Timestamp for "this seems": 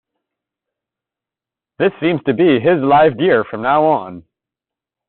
1.77-2.23